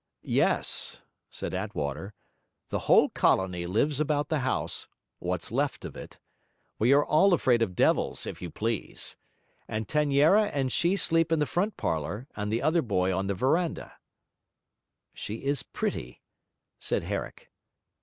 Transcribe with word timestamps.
'Yes,' 0.23 0.99
said 1.29 1.53
Attwater, 1.53 2.15
'the 2.69 2.79
whole 2.89 3.09
colony 3.09 3.67
lives 3.67 3.99
about 3.99 4.29
the 4.29 4.39
house, 4.39 4.87
what's 5.19 5.51
left 5.51 5.85
of 5.85 5.95
it. 5.95 6.17
We 6.79 6.91
are 6.91 7.05
all 7.05 7.35
afraid 7.35 7.61
of 7.61 7.75
devils, 7.75 8.25
if 8.25 8.41
you 8.41 8.49
please! 8.49 9.15
and 9.67 9.87
Taniera 9.87 10.45
and 10.55 10.71
she 10.71 10.95
sleep 10.95 11.31
in 11.31 11.37
the 11.37 11.45
front 11.45 11.77
parlour, 11.77 12.27
and 12.35 12.51
the 12.51 12.63
other 12.63 12.81
boy 12.81 13.15
on 13.15 13.27
the 13.27 13.35
verandah.' 13.35 13.93
'She 15.13 15.43
is 15.45 15.61
pretty,' 15.61 16.23
said 16.79 17.03
Herrick. 17.03 17.51